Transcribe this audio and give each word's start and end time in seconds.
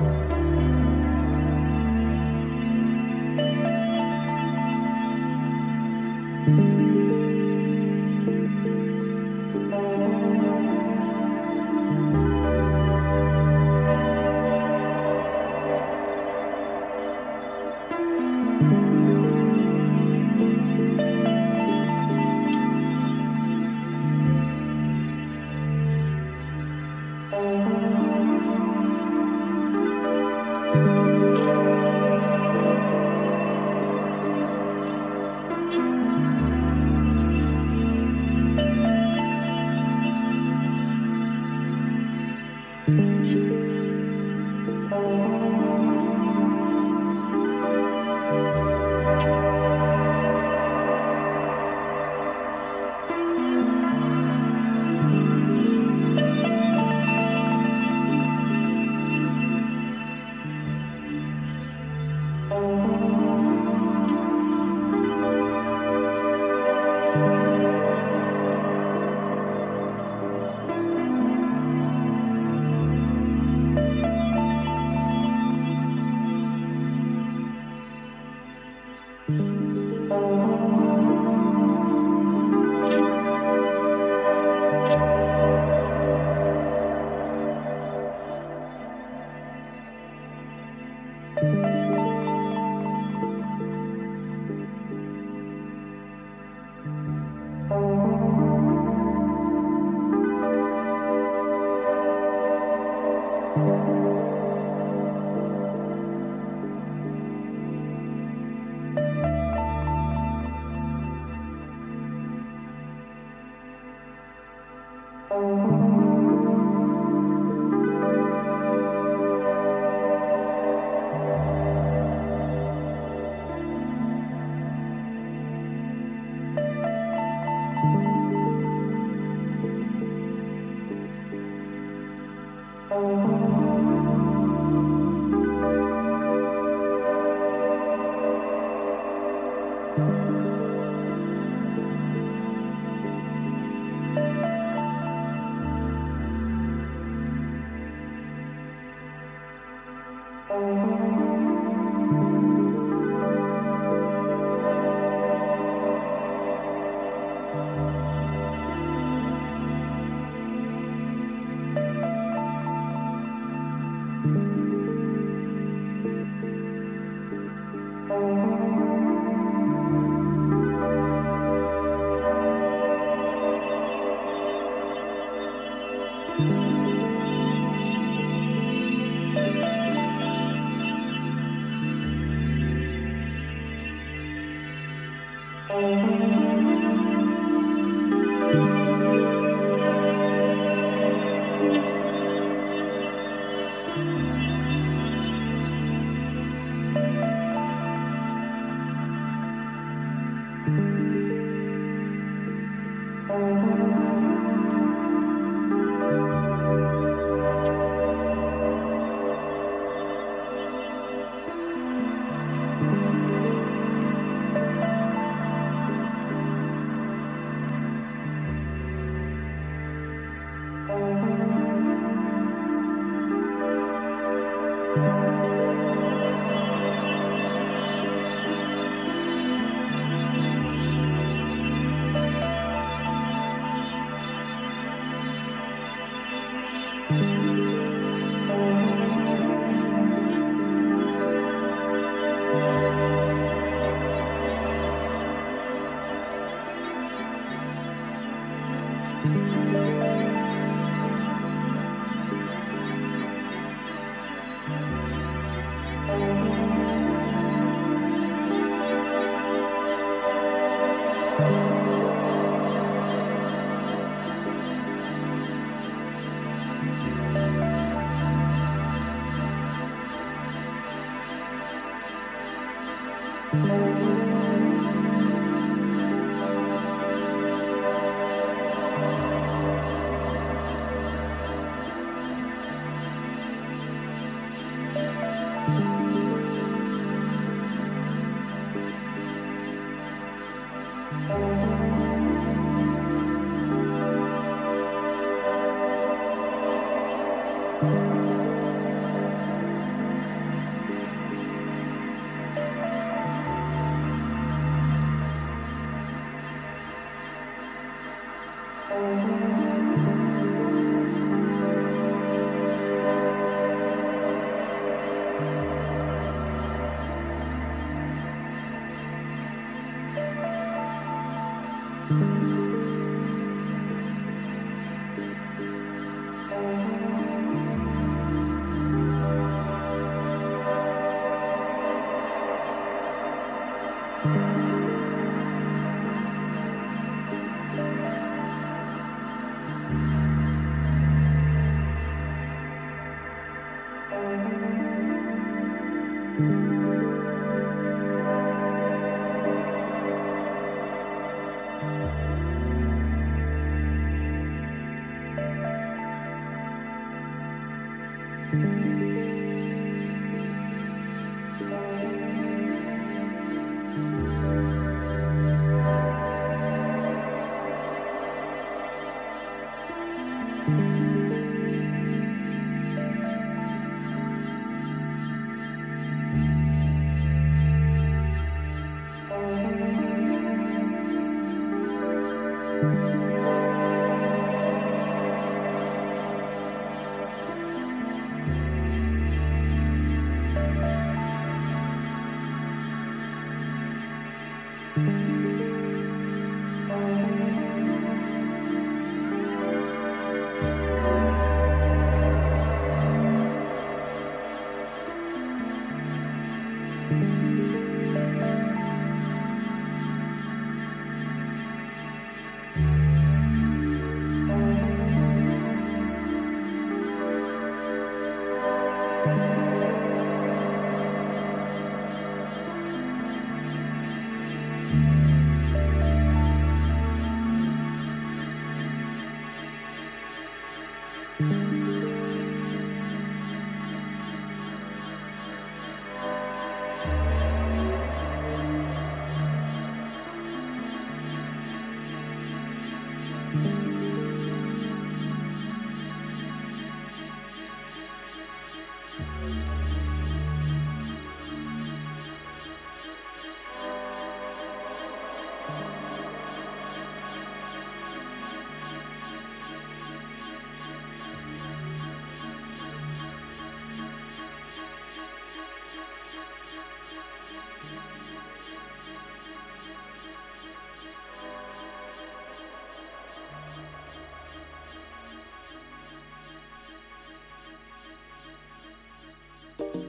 Bye. 0.00 0.29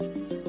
I 0.01 0.40